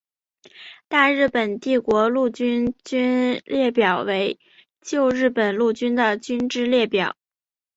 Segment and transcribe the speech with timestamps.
[0.87, 4.39] 大日本帝国陆军军列表为
[4.81, 7.15] 旧日本陆军的军之列表。